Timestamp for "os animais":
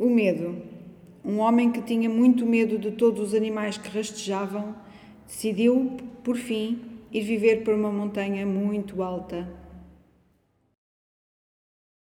3.20-3.76